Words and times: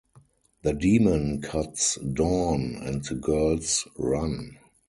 The 0.63 0.73
demon 0.73 1.41
cuts 1.43 1.95
Dawn 1.97 2.81
and 2.83 3.03
the 3.05 3.13
girls 3.13 3.87
run. 3.99 4.57